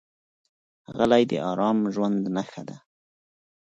غلی، 0.95 1.23
د 1.29 1.33
ارام 1.49 1.77
ژوند 1.93 2.21
نښه 2.35 2.61
ده. 2.69 2.77